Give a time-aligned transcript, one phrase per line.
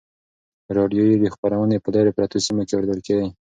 [0.77, 3.27] راډیویي خپرونې په لیرې پرتو سیمو کې اورېدل کیږي.